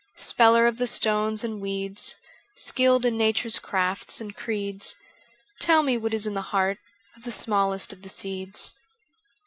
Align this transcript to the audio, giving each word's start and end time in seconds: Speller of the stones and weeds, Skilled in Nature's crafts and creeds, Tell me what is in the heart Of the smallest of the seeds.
Speller 0.17 0.65
of 0.65 0.79
the 0.79 0.87
stones 0.87 1.43
and 1.43 1.61
weeds, 1.61 2.15
Skilled 2.55 3.05
in 3.05 3.17
Nature's 3.19 3.59
crafts 3.59 4.19
and 4.19 4.35
creeds, 4.35 4.97
Tell 5.59 5.83
me 5.83 5.95
what 5.95 6.11
is 6.11 6.25
in 6.25 6.33
the 6.33 6.41
heart 6.49 6.79
Of 7.15 7.21
the 7.23 7.29
smallest 7.31 7.93
of 7.93 8.01
the 8.01 8.09
seeds. 8.09 8.73